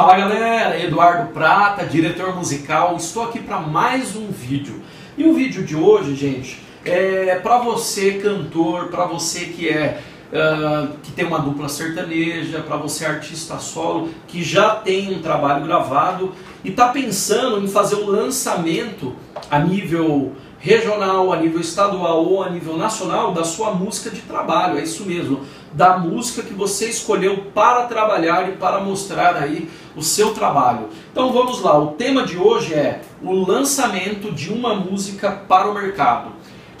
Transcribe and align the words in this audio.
Fala 0.00 0.16
galera, 0.16 0.82
Eduardo 0.82 1.30
Prata, 1.30 1.84
diretor 1.84 2.34
musical, 2.34 2.96
estou 2.96 3.24
aqui 3.24 3.38
para 3.38 3.60
mais 3.60 4.16
um 4.16 4.28
vídeo. 4.28 4.80
E 5.14 5.26
o 5.26 5.34
vídeo 5.34 5.62
de 5.62 5.76
hoje, 5.76 6.14
gente, 6.14 6.58
é 6.86 7.34
para 7.34 7.58
você 7.58 8.12
cantor, 8.12 8.88
para 8.88 9.04
você 9.04 9.40
que 9.40 9.68
é 9.68 10.00
uh, 10.32 10.96
que 11.02 11.12
tem 11.12 11.26
uma 11.26 11.38
dupla 11.38 11.68
sertaneja, 11.68 12.60
para 12.60 12.78
você 12.78 13.04
artista 13.04 13.58
solo 13.58 14.08
que 14.26 14.42
já 14.42 14.76
tem 14.76 15.12
um 15.12 15.20
trabalho 15.20 15.66
gravado 15.66 16.32
e 16.64 16.70
está 16.70 16.88
pensando 16.88 17.62
em 17.62 17.68
fazer 17.68 17.96
o 17.96 18.06
lançamento 18.06 19.14
a 19.50 19.58
nível 19.58 20.32
regional, 20.60 21.32
a 21.32 21.36
nível 21.36 21.60
estadual 21.60 22.24
ou 22.24 22.42
a 22.42 22.50
nível 22.50 22.76
nacional 22.76 23.32
da 23.32 23.42
sua 23.42 23.72
música 23.72 24.10
de 24.10 24.20
trabalho. 24.20 24.78
É 24.78 24.82
isso 24.82 25.04
mesmo, 25.04 25.40
da 25.72 25.98
música 25.98 26.42
que 26.42 26.52
você 26.52 26.88
escolheu 26.88 27.46
para 27.54 27.86
trabalhar 27.86 28.48
e 28.48 28.52
para 28.52 28.80
mostrar 28.80 29.36
aí 29.36 29.68
o 29.96 30.02
seu 30.02 30.34
trabalho. 30.34 30.88
Então 31.10 31.32
vamos 31.32 31.60
lá, 31.62 31.76
o 31.78 31.88
tema 31.88 32.24
de 32.24 32.36
hoje 32.36 32.74
é 32.74 33.00
o 33.22 33.32
lançamento 33.32 34.30
de 34.30 34.52
uma 34.52 34.74
música 34.74 35.30
para 35.48 35.68
o 35.68 35.74
mercado. 35.74 36.32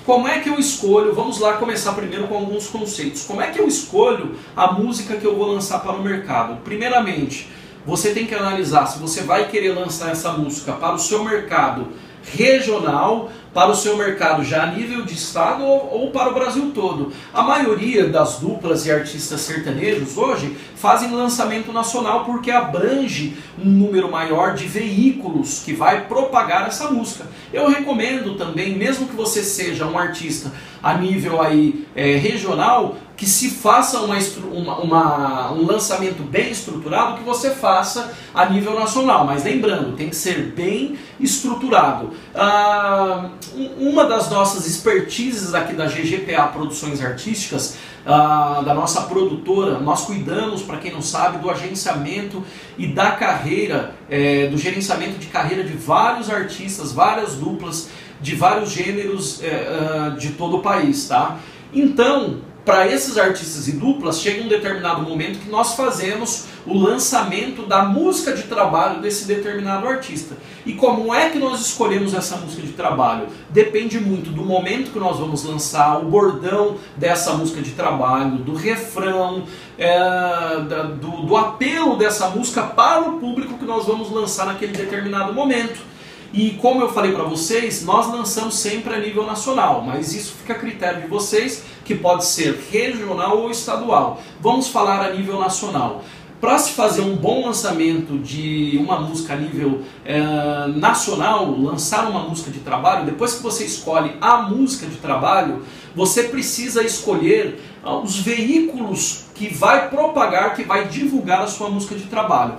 Como 0.04 0.28
é 0.28 0.40
que 0.40 0.48
eu 0.48 0.58
escolho? 0.58 1.14
Vamos 1.14 1.38
lá 1.38 1.54
começar 1.54 1.92
primeiro 1.92 2.26
com 2.26 2.34
alguns 2.34 2.66
conceitos. 2.66 3.24
Como 3.24 3.40
é 3.40 3.50
que 3.50 3.60
eu 3.60 3.66
escolho 3.66 4.34
a 4.56 4.72
música 4.72 5.16
que 5.16 5.26
eu 5.26 5.36
vou 5.36 5.46
lançar 5.46 5.80
para 5.80 5.92
o 5.92 6.02
mercado? 6.02 6.58
Primeiramente, 6.64 7.48
você 7.86 8.12
tem 8.12 8.26
que 8.26 8.34
analisar 8.34 8.86
se 8.86 8.98
você 8.98 9.22
vai 9.22 9.48
querer 9.48 9.72
lançar 9.72 10.10
essa 10.10 10.32
música 10.32 10.72
para 10.72 10.94
o 10.94 10.98
seu 10.98 11.24
mercado 11.24 11.88
regional 12.22 13.30
para 13.52 13.70
o 13.70 13.74
seu 13.74 13.96
mercado 13.96 14.44
já 14.44 14.62
a 14.62 14.66
nível 14.66 15.04
de 15.04 15.14
estado 15.14 15.64
ou, 15.64 15.90
ou, 15.92 16.10
para 16.10 16.30
o 16.30 16.34
Brasil 16.34 16.70
todo. 16.74 17.12
A 17.32 17.42
maioria 17.42 18.08
das 18.08 18.38
duplas 18.38 18.86
e 18.86 18.92
artistas 18.92 19.40
sertanejos 19.40 20.16
hoje 20.16 20.56
fazem 20.76 21.10
lançamento 21.10 21.72
nacional 21.72 22.24
porque 22.24 22.50
abrange 22.50 23.36
um 23.58 23.68
número 23.68 24.10
maior 24.10 24.54
de 24.54 24.66
veículos 24.66 25.62
que 25.64 25.72
vai 25.72 26.06
propagar 26.06 26.68
essa 26.68 26.90
música. 26.90 27.26
Eu 27.52 27.68
recomendo 27.68 28.36
também, 28.36 28.76
mesmo 28.76 29.08
que 29.08 29.16
você 29.16 29.42
seja 29.42 29.86
um 29.86 29.98
artista 29.98 30.52
a 30.82 30.94
nível 30.94 31.42
aí 31.42 31.86
é, 31.94 32.16
regional, 32.16 32.96
que 33.20 33.26
se 33.26 33.50
faça 33.50 34.00
uma, 34.00 34.16
uma, 34.50 34.78
uma, 34.78 35.52
um 35.52 35.66
lançamento 35.66 36.22
bem 36.22 36.50
estruturado, 36.50 37.18
que 37.18 37.22
você 37.22 37.50
faça 37.50 38.14
a 38.34 38.46
nível 38.46 38.74
nacional. 38.74 39.26
Mas 39.26 39.44
lembrando, 39.44 39.94
tem 39.94 40.08
que 40.08 40.16
ser 40.16 40.54
bem 40.56 40.96
estruturado. 41.20 42.12
Ah, 42.34 43.28
uma 43.78 44.06
das 44.06 44.30
nossas 44.30 44.66
expertises 44.66 45.52
aqui 45.52 45.74
da 45.74 45.84
GGPA 45.84 46.44
Produções 46.46 47.04
Artísticas, 47.04 47.76
ah, 48.06 48.62
da 48.64 48.72
nossa 48.72 49.02
produtora, 49.02 49.78
nós 49.78 50.06
cuidamos, 50.06 50.62
para 50.62 50.78
quem 50.78 50.90
não 50.90 51.02
sabe, 51.02 51.40
do 51.40 51.50
agenciamento 51.50 52.42
e 52.78 52.86
da 52.86 53.10
carreira, 53.10 53.94
é, 54.08 54.46
do 54.46 54.56
gerenciamento 54.56 55.18
de 55.18 55.26
carreira 55.26 55.62
de 55.62 55.74
vários 55.74 56.30
artistas, 56.30 56.90
várias 56.90 57.34
duplas, 57.34 57.90
de 58.18 58.34
vários 58.34 58.70
gêneros 58.70 59.42
é, 59.42 60.08
ah, 60.08 60.16
de 60.18 60.30
todo 60.30 60.56
o 60.56 60.62
país, 60.62 61.06
tá? 61.06 61.38
Então, 61.70 62.48
para 62.70 62.86
esses 62.86 63.18
artistas 63.18 63.66
e 63.66 63.72
duplas, 63.72 64.20
chega 64.20 64.44
um 64.44 64.48
determinado 64.48 65.02
momento 65.02 65.40
que 65.40 65.50
nós 65.50 65.74
fazemos 65.74 66.44
o 66.64 66.78
lançamento 66.78 67.66
da 67.66 67.82
música 67.82 68.32
de 68.32 68.44
trabalho 68.44 69.00
desse 69.00 69.26
determinado 69.26 69.88
artista. 69.88 70.36
E 70.64 70.74
como 70.74 71.12
é 71.12 71.30
que 71.30 71.38
nós 71.40 71.60
escolhemos 71.60 72.14
essa 72.14 72.36
música 72.36 72.62
de 72.62 72.72
trabalho? 72.74 73.26
Depende 73.48 73.98
muito 73.98 74.30
do 74.30 74.44
momento 74.44 74.92
que 74.92 75.00
nós 75.00 75.18
vamos 75.18 75.42
lançar, 75.42 75.98
o 75.98 76.04
bordão 76.04 76.76
dessa 76.96 77.32
música 77.32 77.60
de 77.60 77.72
trabalho, 77.72 78.36
do 78.36 78.54
refrão, 78.54 79.42
é, 79.76 80.60
do, 81.00 81.26
do 81.26 81.36
apelo 81.36 81.96
dessa 81.96 82.28
música 82.28 82.62
para 82.62 83.00
o 83.00 83.18
público 83.18 83.58
que 83.58 83.64
nós 83.64 83.84
vamos 83.84 84.12
lançar 84.12 84.46
naquele 84.46 84.74
determinado 84.74 85.34
momento. 85.34 85.89
E 86.32 86.50
como 86.52 86.80
eu 86.80 86.92
falei 86.92 87.12
para 87.12 87.24
vocês, 87.24 87.84
nós 87.84 88.06
lançamos 88.06 88.54
sempre 88.54 88.94
a 88.94 88.98
nível 88.98 89.26
nacional, 89.26 89.82
mas 89.84 90.14
isso 90.14 90.34
fica 90.34 90.52
a 90.52 90.58
critério 90.58 91.02
de 91.02 91.08
vocês, 91.08 91.64
que 91.84 91.94
pode 91.94 92.24
ser 92.24 92.56
regional 92.70 93.38
ou 93.38 93.50
estadual. 93.50 94.22
Vamos 94.40 94.68
falar 94.68 95.04
a 95.04 95.12
nível 95.12 95.40
nacional. 95.40 96.04
Para 96.40 96.58
se 96.58 96.72
fazer 96.72 97.02
um 97.02 97.16
bom 97.16 97.44
lançamento 97.44 98.16
de 98.16 98.78
uma 98.80 98.98
música 99.00 99.34
a 99.34 99.36
nível 99.36 99.82
é, 100.06 100.18
nacional, 100.68 101.50
lançar 101.50 102.08
uma 102.08 102.20
música 102.20 102.50
de 102.50 102.60
trabalho, 102.60 103.04
depois 103.04 103.34
que 103.34 103.42
você 103.42 103.64
escolhe 103.64 104.16
a 104.22 104.42
música 104.42 104.86
de 104.86 104.96
trabalho, 104.96 105.62
você 105.94 106.24
precisa 106.24 106.82
escolher 106.82 107.60
uh, 107.84 107.96
os 107.96 108.16
veículos 108.16 109.24
que 109.34 109.52
vai 109.52 109.90
propagar, 109.90 110.54
que 110.54 110.62
vai 110.62 110.86
divulgar 110.86 111.42
a 111.42 111.46
sua 111.46 111.68
música 111.68 111.94
de 111.94 112.04
trabalho. 112.04 112.54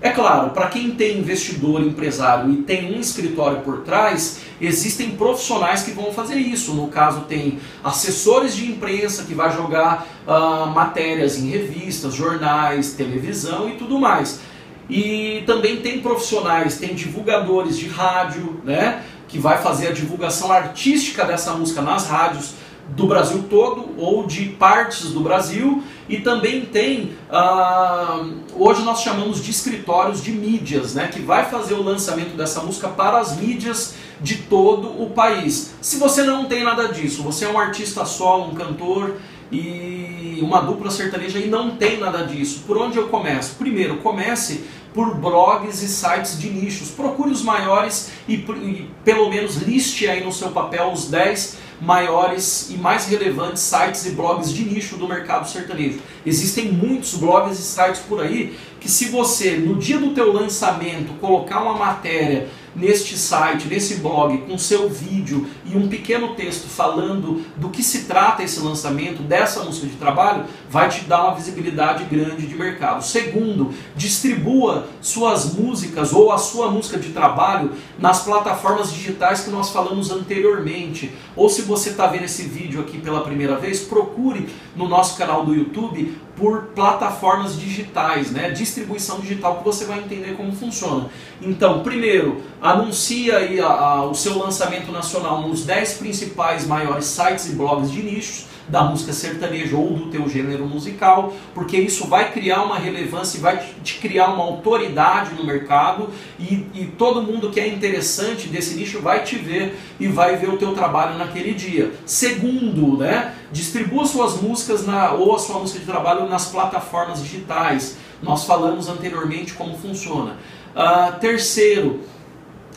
É 0.00 0.10
claro, 0.10 0.50
para 0.50 0.66
quem 0.68 0.90
tem 0.90 1.18
investidor, 1.18 1.80
empresário 1.80 2.52
e 2.52 2.56
tem 2.58 2.94
um 2.94 3.00
escritório 3.00 3.60
por 3.60 3.78
trás, 3.78 4.40
existem 4.60 5.12
profissionais 5.12 5.82
que 5.82 5.90
vão 5.90 6.12
fazer 6.12 6.36
isso. 6.36 6.74
No 6.74 6.88
caso, 6.88 7.22
tem 7.22 7.58
assessores 7.82 8.54
de 8.54 8.70
imprensa 8.70 9.24
que 9.24 9.34
vai 9.34 9.50
jogar 9.50 10.06
uh, 10.26 10.66
matérias 10.66 11.38
em 11.38 11.48
revistas, 11.48 12.14
jornais, 12.14 12.92
televisão 12.92 13.70
e 13.70 13.72
tudo 13.72 13.98
mais. 13.98 14.40
E 14.88 15.42
também 15.46 15.78
tem 15.78 16.00
profissionais, 16.00 16.76
tem 16.76 16.94
divulgadores 16.94 17.78
de 17.78 17.88
rádio, 17.88 18.60
né, 18.64 19.02
que 19.26 19.38
vai 19.38 19.60
fazer 19.62 19.88
a 19.88 19.92
divulgação 19.92 20.52
artística 20.52 21.24
dessa 21.24 21.54
música 21.54 21.80
nas 21.80 22.06
rádios 22.06 22.52
do 22.90 23.06
Brasil 23.06 23.44
todo 23.50 23.88
ou 23.98 24.26
de 24.26 24.44
partes 24.44 25.10
do 25.10 25.20
Brasil 25.20 25.82
e 26.08 26.18
também 26.18 26.66
tem 26.66 27.16
uh, 27.30 28.34
hoje 28.54 28.82
nós 28.82 29.02
chamamos 29.02 29.42
de 29.42 29.50
escritórios 29.50 30.22
de 30.22 30.32
mídias, 30.32 30.94
né, 30.94 31.08
que 31.08 31.20
vai 31.20 31.46
fazer 31.46 31.74
o 31.74 31.82
lançamento 31.82 32.36
dessa 32.36 32.60
música 32.60 32.88
para 32.88 33.18
as 33.18 33.36
mídias 33.36 33.94
de 34.20 34.36
todo 34.36 35.02
o 35.02 35.10
país. 35.10 35.74
Se 35.80 35.98
você 35.98 36.22
não 36.22 36.46
tem 36.46 36.62
nada 36.64 36.88
disso, 36.88 37.22
você 37.22 37.44
é 37.44 37.48
um 37.48 37.58
artista 37.58 38.04
solo, 38.04 38.50
um 38.50 38.54
cantor 38.54 39.16
e 39.50 40.38
uma 40.42 40.60
dupla 40.60 40.90
sertaneja 40.90 41.38
e 41.38 41.48
não 41.48 41.76
tem 41.76 41.98
nada 41.98 42.24
disso, 42.24 42.64
por 42.66 42.78
onde 42.78 42.96
eu 42.96 43.08
começo? 43.08 43.54
Primeiro, 43.56 43.98
comece 43.98 44.64
por 44.94 45.14
blogs 45.14 45.82
e 45.82 45.88
sites 45.88 46.38
de 46.38 46.48
nichos. 46.48 46.90
Procure 46.90 47.30
os 47.30 47.42
maiores 47.42 48.10
e, 48.26 48.34
e 48.34 48.90
pelo 49.04 49.28
menos 49.28 49.56
liste 49.56 50.08
aí 50.08 50.24
no 50.24 50.32
seu 50.32 50.48
papel 50.48 50.90
os 50.90 51.08
10 51.08 51.65
maiores 51.80 52.70
e 52.70 52.76
mais 52.76 53.06
relevantes 53.06 53.62
sites 53.62 54.06
e 54.06 54.10
blogs 54.10 54.52
de 54.52 54.64
nicho 54.64 54.96
do 54.96 55.08
mercado 55.08 55.48
sertanejo. 55.48 56.00
Existem 56.24 56.72
muitos 56.72 57.14
blogs 57.14 57.58
e 57.58 57.62
sites 57.62 58.00
por 58.00 58.20
aí 58.20 58.56
que 58.80 58.90
se 58.90 59.06
você 59.06 59.56
no 59.56 59.76
dia 59.76 59.98
do 59.98 60.10
teu 60.10 60.32
lançamento 60.32 61.18
colocar 61.20 61.60
uma 61.60 61.74
matéria 61.74 62.48
neste 62.76 63.16
site, 63.16 63.66
nesse 63.66 63.96
blog, 63.96 64.36
com 64.38 64.58
seu 64.58 64.88
vídeo 64.88 65.48
e 65.64 65.76
um 65.76 65.88
pequeno 65.88 66.34
texto 66.34 66.68
falando 66.68 67.42
do 67.56 67.70
que 67.70 67.82
se 67.82 68.04
trata 68.04 68.42
esse 68.42 68.60
lançamento 68.60 69.22
dessa 69.22 69.64
música 69.64 69.86
de 69.86 69.94
trabalho, 69.94 70.44
vai 70.68 70.88
te 70.88 71.00
dar 71.04 71.24
uma 71.24 71.34
visibilidade 71.34 72.04
grande 72.04 72.46
de 72.46 72.54
mercado. 72.54 73.02
Segundo, 73.02 73.72
distribua 73.96 74.88
suas 75.00 75.54
músicas 75.54 76.12
ou 76.12 76.30
a 76.30 76.36
sua 76.36 76.70
música 76.70 76.98
de 76.98 77.08
trabalho 77.10 77.72
nas 77.98 78.22
plataformas 78.22 78.92
digitais 78.92 79.40
que 79.40 79.50
nós 79.50 79.70
falamos 79.70 80.10
anteriormente. 80.10 81.12
Ou 81.36 81.48
se 81.50 81.62
você 81.62 81.90
está 81.90 82.06
vendo 82.06 82.24
esse 82.24 82.42
vídeo 82.44 82.80
aqui 82.80 82.98
pela 82.98 83.20
primeira 83.20 83.56
vez, 83.56 83.80
procure 83.80 84.48
no 84.74 84.88
nosso 84.88 85.18
canal 85.18 85.44
do 85.44 85.54
YouTube 85.54 86.16
por 86.34 86.68
plataformas 86.74 87.58
digitais, 87.58 88.30
né? 88.30 88.50
distribuição 88.50 89.20
digital, 89.20 89.58
que 89.58 89.64
você 89.64 89.84
vai 89.84 89.98
entender 89.98 90.34
como 90.36 90.52
funciona. 90.52 91.08
Então, 91.40 91.82
primeiro, 91.82 92.42
anuncia 92.60 93.36
aí 93.36 93.60
a, 93.60 93.66
a, 93.66 94.04
o 94.06 94.14
seu 94.14 94.38
lançamento 94.38 94.90
nacional 94.90 95.46
nos 95.46 95.64
10 95.64 95.94
principais 95.94 96.66
maiores 96.66 97.04
sites 97.04 97.50
e 97.50 97.52
blogs 97.54 97.90
de 97.90 98.02
nichos 98.02 98.46
da 98.68 98.82
música 98.82 99.12
sertaneja 99.12 99.76
ou 99.76 99.90
do 99.90 100.06
teu 100.06 100.28
gênero 100.28 100.66
musical, 100.66 101.32
porque 101.54 101.76
isso 101.76 102.06
vai 102.06 102.32
criar 102.32 102.62
uma 102.62 102.78
relevância 102.78 103.38
e 103.38 103.40
vai 103.40 103.64
te 103.82 103.98
criar 103.98 104.28
uma 104.28 104.42
autoridade 104.44 105.34
no 105.34 105.44
mercado 105.44 106.08
e, 106.38 106.66
e 106.74 106.92
todo 106.98 107.22
mundo 107.22 107.50
que 107.50 107.60
é 107.60 107.68
interessante 107.68 108.48
desse 108.48 108.74
nicho 108.74 109.00
vai 109.00 109.22
te 109.22 109.36
ver 109.36 109.78
e 110.00 110.08
vai 110.08 110.36
ver 110.36 110.50
o 110.50 110.56
teu 110.56 110.74
trabalho 110.74 111.16
naquele 111.16 111.54
dia. 111.54 111.92
Segundo, 112.04 112.96
né, 112.96 113.34
distribua 113.52 114.04
suas 114.04 114.40
músicas 114.40 114.84
na, 114.84 115.12
ou 115.12 115.34
a 115.34 115.38
sua 115.38 115.58
música 115.60 115.78
de 115.78 115.86
trabalho 115.86 116.28
nas 116.28 116.46
plataformas 116.46 117.22
digitais. 117.22 117.96
Nós 118.22 118.44
falamos 118.44 118.88
anteriormente 118.88 119.52
como 119.52 119.76
funciona. 119.76 120.36
Uh, 120.74 121.18
terceiro, 121.20 122.00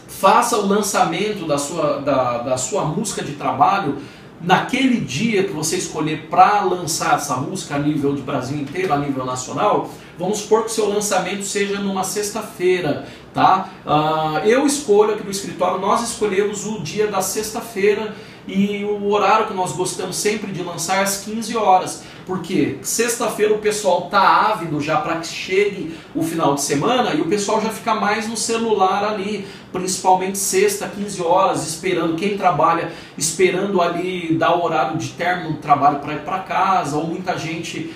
faça 0.07 0.57
o 0.57 0.67
lançamento 0.67 1.47
da 1.47 1.57
sua, 1.57 1.99
da, 2.01 2.39
da 2.39 2.57
sua 2.57 2.83
música 2.85 3.23
de 3.23 3.33
trabalho 3.33 3.97
naquele 4.41 4.99
dia 5.01 5.43
que 5.43 5.51
você 5.51 5.77
escolher 5.77 6.27
para 6.29 6.61
lançar 6.61 7.15
essa 7.15 7.35
música 7.35 7.75
a 7.75 7.79
nível 7.79 8.15
de 8.15 8.21
Brasil 8.21 8.57
inteiro, 8.57 8.93
a 8.93 8.97
nível 8.97 9.25
nacional, 9.25 9.89
vamos 10.17 10.39
supor 10.39 10.63
que 10.63 10.71
seu 10.71 10.87
lançamento 10.87 11.43
seja 11.43 11.79
numa 11.79 12.03
sexta-feira, 12.03 13.07
tá? 13.33 13.69
Uh, 13.85 14.47
eu 14.47 14.65
escolho 14.65 15.13
aqui 15.13 15.23
no 15.23 15.31
escritório, 15.31 15.79
nós 15.79 16.01
escolhemos 16.01 16.65
o 16.65 16.81
dia 16.81 17.07
da 17.07 17.21
sexta-feira 17.21 18.15
e 18.47 18.83
o 18.83 19.11
horário 19.11 19.47
que 19.47 19.53
nós 19.53 19.73
gostamos 19.73 20.15
sempre 20.15 20.51
de 20.51 20.63
lançar 20.63 20.97
é 20.97 21.03
às 21.03 21.23
15 21.23 21.55
horas, 21.55 22.03
Porque 22.29 22.77
sexta-feira 22.83 23.55
o 23.55 23.57
pessoal 23.57 24.03
tá 24.03 24.51
ávido 24.51 24.79
já 24.79 25.01
para 25.01 25.15
que 25.15 25.25
chegue 25.25 25.97
o 26.13 26.21
final 26.21 26.53
de 26.53 26.61
semana 26.61 27.15
e 27.15 27.21
o 27.21 27.25
pessoal 27.25 27.59
já 27.59 27.71
fica 27.71 27.95
mais 27.95 28.27
no 28.27 28.37
celular 28.37 29.03
ali, 29.03 29.47
principalmente 29.73 30.37
sexta, 30.37 30.87
15 30.87 31.23
horas, 31.23 31.65
esperando 31.65 32.15
quem 32.15 32.37
trabalha, 32.37 32.91
esperando 33.17 33.81
ali 33.81 34.35
dar 34.37 34.55
o 34.55 34.63
horário 34.63 34.95
de 34.95 35.09
término 35.09 35.53
do 35.53 35.57
trabalho 35.57 36.01
para 36.01 36.13
ir 36.13 36.19
para 36.19 36.37
casa, 36.37 36.97
ou 36.97 37.07
muita 37.07 37.35
gente 37.35 37.91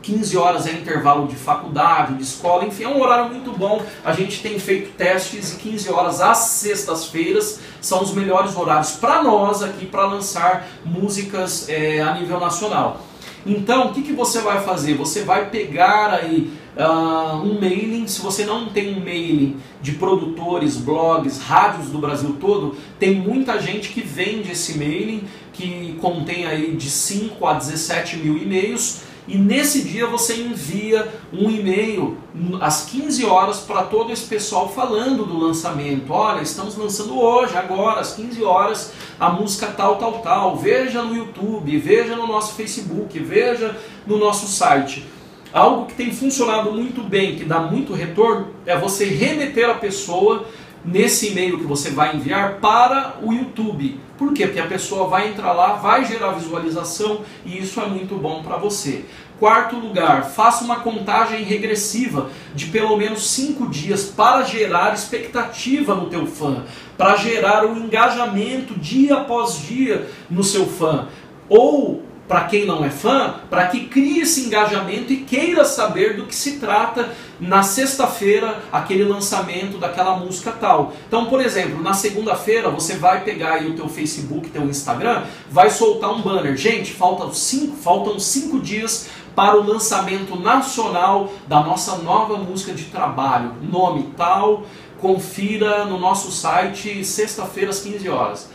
15 0.00 0.36
horas 0.36 0.68
é 0.68 0.70
intervalo 0.70 1.26
de 1.26 1.34
faculdade, 1.34 2.14
de 2.14 2.22
escola, 2.22 2.64
enfim, 2.64 2.84
é 2.84 2.88
um 2.88 3.02
horário 3.02 3.30
muito 3.30 3.50
bom. 3.50 3.82
A 4.04 4.12
gente 4.12 4.40
tem 4.42 4.60
feito 4.60 4.96
testes 4.96 5.54
e 5.54 5.56
15 5.56 5.90
horas 5.90 6.20
às 6.20 6.38
sextas-feiras 6.38 7.58
são 7.80 8.00
os 8.00 8.14
melhores 8.14 8.56
horários 8.56 8.92
para 8.92 9.24
nós 9.24 9.60
aqui 9.60 9.86
para 9.86 10.06
lançar 10.06 10.68
músicas 10.84 11.68
é, 11.68 12.00
a 12.00 12.14
nível 12.14 12.38
nacional. 12.38 13.00
Então, 13.46 13.88
o 13.88 13.94
que, 13.94 14.02
que 14.02 14.12
você 14.12 14.40
vai 14.40 14.62
fazer? 14.64 14.94
Você 14.94 15.22
vai 15.22 15.48
pegar 15.48 16.12
aí 16.12 16.50
uh, 16.76 17.36
um 17.36 17.60
mailing, 17.60 18.06
se 18.08 18.20
você 18.20 18.44
não 18.44 18.66
tem 18.66 18.96
um 18.96 19.00
mailing 19.00 19.56
de 19.80 19.92
produtores, 19.92 20.76
blogs, 20.76 21.38
rádios 21.38 21.90
do 21.90 21.98
Brasil 21.98 22.36
todo, 22.40 22.76
tem 22.98 23.14
muita 23.14 23.60
gente 23.60 23.90
que 23.90 24.00
vende 24.00 24.50
esse 24.50 24.76
mailing, 24.76 25.22
que 25.52 25.96
contém 26.00 26.44
aí 26.44 26.74
de 26.74 26.90
5 26.90 27.46
a 27.46 27.54
17 27.54 28.16
mil 28.16 28.36
e-mails, 28.36 29.02
e 29.28 29.36
nesse 29.36 29.82
dia 29.82 30.06
você 30.06 30.36
envia 30.36 31.12
um 31.32 31.50
e-mail 31.50 32.16
às 32.60 32.84
15 32.84 33.24
horas 33.24 33.58
para 33.58 33.82
todo 33.82 34.12
esse 34.12 34.24
pessoal 34.26 34.68
falando 34.68 35.24
do 35.24 35.36
lançamento. 35.36 36.12
Olha, 36.12 36.42
estamos 36.42 36.76
lançando 36.76 37.18
hoje, 37.18 37.56
agora, 37.56 38.00
às 38.00 38.14
15 38.14 38.44
horas, 38.44 38.92
a 39.18 39.30
música 39.30 39.66
tal, 39.66 39.96
tal, 39.96 40.20
tal. 40.20 40.56
Veja 40.56 41.02
no 41.02 41.16
YouTube, 41.16 41.76
veja 41.78 42.14
no 42.14 42.26
nosso 42.26 42.54
Facebook, 42.54 43.18
veja 43.18 43.76
no 44.06 44.16
nosso 44.16 44.46
site. 44.46 45.04
Algo 45.52 45.86
que 45.86 45.94
tem 45.94 46.12
funcionado 46.12 46.72
muito 46.72 47.02
bem, 47.02 47.34
que 47.34 47.44
dá 47.44 47.60
muito 47.60 47.94
retorno, 47.94 48.48
é 48.64 48.78
você 48.78 49.06
remeter 49.06 49.68
a 49.68 49.74
pessoa 49.74 50.44
nesse 50.86 51.28
e-mail 51.28 51.58
que 51.58 51.64
você 51.64 51.90
vai 51.90 52.14
enviar 52.14 52.54
para 52.60 53.16
o 53.22 53.32
YouTube. 53.32 54.00
Por 54.16 54.32
quê? 54.32 54.46
Porque 54.46 54.60
a 54.60 54.66
pessoa 54.66 55.08
vai 55.08 55.28
entrar 55.28 55.52
lá, 55.52 55.74
vai 55.74 56.04
gerar 56.04 56.32
visualização 56.32 57.22
e 57.44 57.58
isso 57.58 57.80
é 57.80 57.86
muito 57.86 58.14
bom 58.14 58.42
para 58.42 58.56
você. 58.56 59.04
Quarto 59.38 59.76
lugar, 59.76 60.24
faça 60.30 60.64
uma 60.64 60.76
contagem 60.76 61.42
regressiva 61.42 62.30
de 62.54 62.66
pelo 62.66 62.96
menos 62.96 63.28
cinco 63.30 63.68
dias 63.68 64.04
para 64.04 64.42
gerar 64.44 64.94
expectativa 64.94 65.94
no 65.94 66.08
teu 66.08 66.26
fã, 66.26 66.64
para 66.96 67.16
gerar 67.16 67.66
um 67.66 67.76
engajamento 67.76 68.72
dia 68.74 69.16
após 69.16 69.58
dia 69.58 70.08
no 70.30 70.42
seu 70.42 70.66
fã. 70.66 71.08
Ou 71.50 72.05
para 72.28 72.44
quem 72.44 72.66
não 72.66 72.84
é 72.84 72.90
fã, 72.90 73.36
para 73.48 73.66
que 73.68 73.86
crie 73.86 74.20
esse 74.20 74.46
engajamento 74.46 75.12
e 75.12 75.18
queira 75.18 75.64
saber 75.64 76.16
do 76.16 76.24
que 76.24 76.34
se 76.34 76.58
trata 76.58 77.10
na 77.38 77.62
sexta-feira, 77.62 78.62
aquele 78.72 79.04
lançamento 79.04 79.78
daquela 79.78 80.16
música 80.16 80.50
tal. 80.52 80.92
Então, 81.06 81.26
por 81.26 81.40
exemplo, 81.40 81.82
na 81.82 81.92
segunda-feira 81.92 82.70
você 82.70 82.96
vai 82.96 83.22
pegar 83.22 83.54
aí 83.54 83.68
o 83.68 83.74
teu 83.74 83.88
Facebook, 83.88 84.48
teu 84.48 84.64
Instagram, 84.64 85.24
vai 85.50 85.70
soltar 85.70 86.10
um 86.10 86.22
banner. 86.22 86.56
Gente, 86.56 86.92
faltam 86.92 87.32
cinco, 87.32 87.76
faltam 87.76 88.18
cinco 88.18 88.58
dias 88.58 89.08
para 89.34 89.56
o 89.56 89.64
lançamento 89.64 90.34
nacional 90.34 91.30
da 91.46 91.60
nossa 91.60 91.98
nova 91.98 92.38
música 92.38 92.72
de 92.72 92.84
trabalho. 92.84 93.52
Nome 93.62 94.14
tal, 94.16 94.64
confira 94.98 95.84
no 95.84 95.98
nosso 95.98 96.32
site 96.32 97.04
sexta-feira 97.04 97.70
às 97.70 97.80
15 97.80 98.08
horas. 98.08 98.50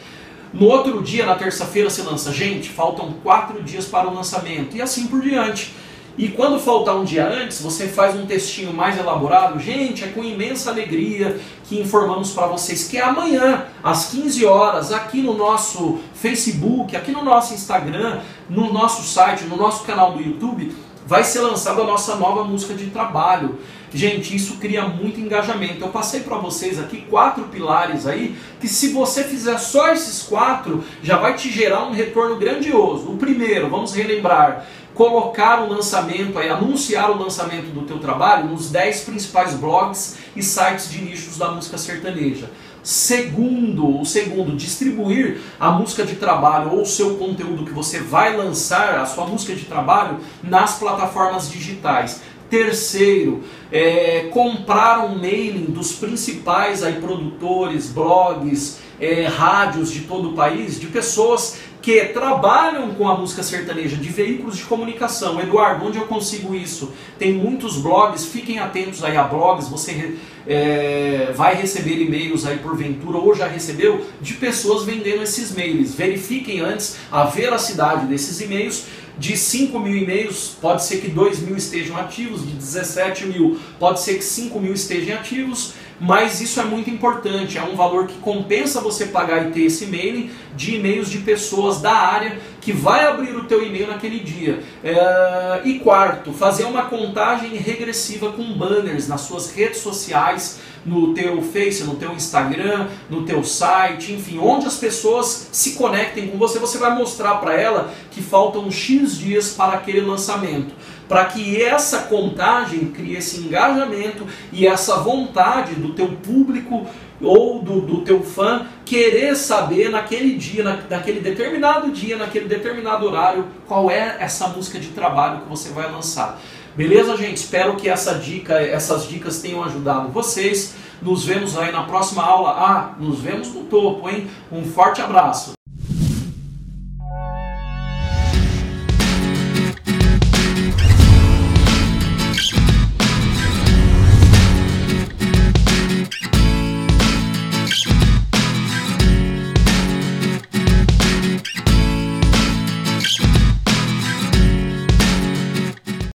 No 0.53 0.67
outro 0.67 1.01
dia, 1.01 1.25
na 1.25 1.35
terça-feira, 1.35 1.89
se 1.89 2.01
lança. 2.01 2.31
Gente, 2.31 2.69
faltam 2.69 3.13
quatro 3.23 3.63
dias 3.63 3.85
para 3.85 4.09
o 4.09 4.13
lançamento. 4.13 4.75
E 4.75 4.81
assim 4.81 5.07
por 5.07 5.21
diante. 5.21 5.73
E 6.17 6.27
quando 6.27 6.59
faltar 6.59 6.95
um 6.97 7.05
dia 7.05 7.25
antes, 7.25 7.61
você 7.61 7.87
faz 7.87 8.15
um 8.15 8.25
textinho 8.25 8.73
mais 8.73 8.97
elaborado. 8.97 9.59
Gente, 9.59 10.03
é 10.03 10.07
com 10.07 10.23
imensa 10.23 10.69
alegria 10.69 11.39
que 11.63 11.79
informamos 11.79 12.31
para 12.31 12.47
vocês 12.47 12.87
que 12.87 12.97
amanhã, 12.97 13.65
às 13.81 14.07
15 14.07 14.45
horas, 14.45 14.91
aqui 14.91 15.21
no 15.21 15.33
nosso 15.33 15.99
Facebook, 16.13 16.95
aqui 16.95 17.11
no 17.11 17.23
nosso 17.23 17.53
Instagram, 17.53 18.19
no 18.49 18.73
nosso 18.73 19.03
site, 19.03 19.45
no 19.45 19.55
nosso 19.55 19.85
canal 19.85 20.11
do 20.11 20.21
YouTube, 20.21 20.75
vai 21.05 21.23
ser 21.23 21.41
lançada 21.41 21.81
a 21.81 21.85
nossa 21.85 22.15
nova 22.15 22.43
música 22.43 22.73
de 22.73 22.87
trabalho. 22.87 23.59
Gente, 23.93 24.35
isso 24.35 24.55
cria 24.55 24.87
muito 24.87 25.19
engajamento. 25.19 25.83
Eu 25.83 25.89
passei 25.89 26.21
para 26.21 26.37
vocês 26.37 26.79
aqui 26.79 27.05
quatro 27.09 27.43
pilares 27.45 28.07
aí, 28.07 28.37
que 28.59 28.67
se 28.67 28.93
você 28.93 29.23
fizer 29.23 29.57
só 29.57 29.91
esses 29.91 30.23
quatro, 30.23 30.83
já 31.03 31.17
vai 31.17 31.35
te 31.35 31.51
gerar 31.51 31.85
um 31.85 31.91
retorno 31.91 32.37
grandioso. 32.37 33.11
O 33.11 33.17
primeiro, 33.17 33.69
vamos 33.69 33.93
relembrar, 33.93 34.65
colocar 34.93 35.61
o 35.61 35.69
lançamento, 35.69 36.39
aí, 36.39 36.49
anunciar 36.49 37.11
o 37.11 37.17
lançamento 37.17 37.73
do 37.73 37.81
teu 37.81 37.99
trabalho 37.99 38.47
nos 38.47 38.69
10 38.69 39.01
principais 39.01 39.53
blogs 39.55 40.17
e 40.35 40.41
sites 40.41 40.89
de 40.89 41.01
nichos 41.01 41.37
da 41.37 41.51
música 41.51 41.77
sertaneja. 41.77 42.49
Segundo, 42.83 44.01
o 44.01 44.05
segundo, 44.05 44.55
distribuir 44.55 45.39
a 45.59 45.69
música 45.71 46.03
de 46.03 46.15
trabalho 46.15 46.71
ou 46.71 46.81
o 46.81 46.85
seu 46.85 47.15
conteúdo 47.15 47.63
que 47.63 47.71
você 47.71 47.99
vai 47.99 48.35
lançar, 48.35 48.99
a 48.99 49.05
sua 49.05 49.25
música 49.27 49.53
de 49.53 49.65
trabalho, 49.65 50.19
nas 50.43 50.79
plataformas 50.79 51.49
digitais. 51.51 52.21
Terceiro, 52.49 53.43
é, 53.71 54.29
comprar 54.31 55.05
um 55.05 55.15
mailing 55.15 55.65
dos 55.65 55.93
principais 55.93 56.83
aí, 56.83 56.99
produtores, 56.99 57.87
blogs, 57.87 58.79
é, 58.99 59.25
rádios 59.25 59.91
de 59.91 60.01
todo 60.01 60.31
o 60.31 60.33
país, 60.33 60.79
de 60.79 60.87
pessoas 60.87 61.59
que 61.81 62.05
trabalham 62.05 62.93
com 62.93 63.07
a 63.07 63.17
música 63.17 63.41
sertaneja, 63.41 63.97
de 63.97 64.09
veículos 64.09 64.57
de 64.57 64.63
comunicação. 64.63 65.41
Eduardo, 65.41 65.85
onde 65.87 65.97
eu 65.97 66.05
consigo 66.05 66.53
isso? 66.53 66.93
Tem 67.17 67.33
muitos 67.33 67.77
blogs, 67.77 68.25
fiquem 68.25 68.59
atentos 68.59 69.03
aí 69.03 69.17
a 69.17 69.23
blogs, 69.23 69.67
você 69.67 70.15
é, 70.47 71.33
vai 71.35 71.55
receber 71.55 71.99
e-mails 71.99 72.45
aí 72.45 72.57
porventura, 72.59 73.17
ou 73.17 73.33
já 73.33 73.47
recebeu, 73.47 74.05
de 74.21 74.35
pessoas 74.35 74.83
vendendo 74.83 75.23
esses 75.23 75.55
mails. 75.55 75.95
Verifiquem 75.95 76.59
antes 76.59 76.97
a 77.11 77.23
veracidade 77.23 78.05
desses 78.05 78.39
e-mails 78.41 78.85
de 79.17 79.37
5 79.37 79.79
mil 79.79 79.95
e-mails, 79.95 80.57
pode 80.59 80.83
ser 80.83 80.97
que 80.97 81.09
2 81.09 81.41
mil 81.41 81.55
estejam 81.55 81.95
ativos, 81.97 82.45
de 82.45 82.53
17 82.53 83.25
mil, 83.27 83.59
pode 83.77 84.01
ser 84.01 84.15
que 84.15 84.23
5 84.23 84.59
mil 84.59 84.73
estejam 84.73 85.15
ativos, 85.15 85.73
mas 86.01 86.41
isso 86.41 86.59
é 86.59 86.63
muito 86.63 86.89
importante, 86.89 87.59
é 87.59 87.63
um 87.63 87.75
valor 87.75 88.07
que 88.07 88.17
compensa 88.17 88.81
você 88.81 89.05
pagar 89.05 89.47
e 89.47 89.51
ter 89.51 89.61
esse 89.61 89.83
e-mail 89.83 90.31
de 90.55 90.77
e-mails 90.77 91.11
de 91.11 91.19
pessoas 91.19 91.79
da 91.79 91.93
área 91.93 92.39
que 92.59 92.73
vai 92.73 93.05
abrir 93.05 93.35
o 93.35 93.43
teu 93.43 93.63
e-mail 93.63 93.87
naquele 93.87 94.19
dia. 94.19 94.63
É... 94.83 95.61
E 95.63 95.77
quarto, 95.77 96.33
fazer 96.33 96.63
uma 96.63 96.85
contagem 96.85 97.55
regressiva 97.55 98.31
com 98.31 98.51
banners 98.51 99.07
nas 99.07 99.21
suas 99.21 99.51
redes 99.53 99.77
sociais, 99.77 100.59
no 100.83 101.13
teu 101.13 101.39
Face, 101.43 101.83
no 101.83 101.93
teu 101.93 102.11
Instagram, 102.13 102.87
no 103.07 103.21
teu 103.21 103.43
site, 103.43 104.11
enfim, 104.11 104.39
onde 104.39 104.65
as 104.65 104.77
pessoas 104.77 105.49
se 105.51 105.73
conectem 105.73 106.29
com 106.29 106.37
você, 106.39 106.57
você 106.57 106.79
vai 106.79 106.95
mostrar 106.95 107.35
para 107.35 107.53
ela 107.53 107.93
que 108.09 108.23
faltam 108.23 108.71
X 108.71 109.19
dias 109.19 109.49
para 109.49 109.73
aquele 109.73 110.01
lançamento 110.01 110.73
para 111.11 111.25
que 111.25 111.61
essa 111.61 112.03
contagem 112.03 112.85
crie 112.85 113.17
esse 113.17 113.41
engajamento 113.41 114.25
e 114.49 114.65
essa 114.65 114.95
vontade 115.01 115.75
do 115.75 115.91
teu 115.91 116.07
público 116.07 116.87
ou 117.21 117.61
do, 117.61 117.81
do 117.81 117.97
teu 117.99 118.23
fã 118.23 118.65
querer 118.85 119.35
saber 119.35 119.89
naquele 119.89 120.37
dia, 120.37 120.63
na, 120.63 120.79
naquele 120.89 121.19
determinado 121.19 121.91
dia, 121.91 122.15
naquele 122.15 122.47
determinado 122.47 123.05
horário, 123.05 123.45
qual 123.67 123.91
é 123.91 124.15
essa 124.21 124.47
música 124.47 124.79
de 124.79 124.87
trabalho 124.87 125.41
que 125.41 125.49
você 125.49 125.73
vai 125.73 125.91
lançar. 125.91 126.39
Beleza, 126.77 127.17
gente? 127.17 127.35
Espero 127.35 127.75
que 127.75 127.89
essa 127.89 128.13
dica, 128.13 128.53
essas 128.61 129.05
dicas 129.05 129.41
tenham 129.41 129.61
ajudado 129.65 130.07
vocês. 130.07 130.75
Nos 131.01 131.25
vemos 131.25 131.57
aí 131.57 131.73
na 131.73 131.83
próxima 131.83 132.23
aula. 132.23 132.51
Ah, 132.51 132.95
nos 132.97 133.19
vemos 133.19 133.53
no 133.53 133.65
topo, 133.65 134.07
hein? 134.07 134.29
Um 134.49 134.63
forte 134.63 135.01
abraço. 135.01 135.51